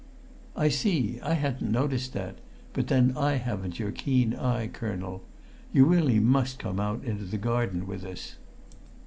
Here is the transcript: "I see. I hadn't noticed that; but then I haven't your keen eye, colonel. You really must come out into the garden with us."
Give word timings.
"I 0.55 0.69
see. 0.69 1.19
I 1.21 1.35
hadn't 1.35 1.71
noticed 1.71 2.11
that; 2.13 2.37
but 2.73 2.87
then 2.87 3.13
I 3.15 3.33
haven't 3.35 3.77
your 3.77 3.91
keen 3.91 4.33
eye, 4.33 4.65
colonel. 4.65 5.21
You 5.71 5.85
really 5.85 6.19
must 6.19 6.57
come 6.57 6.79
out 6.79 7.03
into 7.03 7.25
the 7.25 7.37
garden 7.37 7.85
with 7.85 8.03
us." 8.03 8.37